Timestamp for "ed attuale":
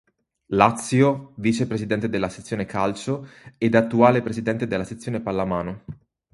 3.59-4.23